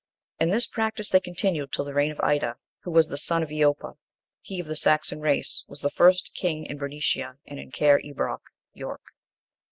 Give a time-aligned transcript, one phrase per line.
[0.39, 3.49] And this practice they continued till the reign of Ida, who was the son of
[3.51, 3.97] Eoppa,
[4.41, 8.41] he, of the Saxon race, was the first king in Bernicia, and in Cair Ebrauc
[8.73, 9.03] (York).